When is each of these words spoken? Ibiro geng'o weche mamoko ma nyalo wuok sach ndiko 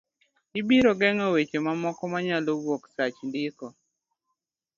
Ibiro 0.59 0.91
geng'o 0.99 1.27
weche 1.35 1.57
mamoko 1.65 2.03
ma 2.11 2.19
nyalo 2.27 2.51
wuok 2.63 2.83
sach 2.95 3.17
ndiko 3.27 3.65